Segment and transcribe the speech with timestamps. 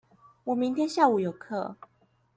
[0.45, 1.75] 我明天下午有課